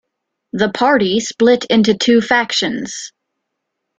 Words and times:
The 0.53 0.69
Party 0.71 1.19
split 1.19 1.65
into 1.65 1.93
two 1.93 2.21
factions. 2.21 3.11